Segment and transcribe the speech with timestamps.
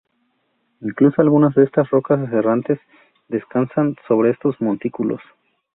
[0.81, 2.79] Incluso, algunas de estas rocas errantes
[3.27, 5.21] descansan sobre estos montículos.